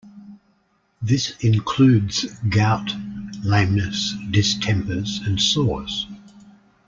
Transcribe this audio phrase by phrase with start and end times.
[0.99, 2.91] This includes gout,
[3.43, 6.07] lameness, distempers, and sores.